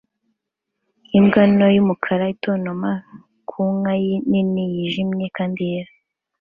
imbwa 1.17 1.41
nto 1.53 1.67
y'umukara 1.75 2.25
itontoma 2.35 2.91
ku 3.49 3.61
nka 3.77 3.93
nini 4.29 4.63
yijimye 4.73 5.27
kandi 5.37 5.59
yera 5.71 5.93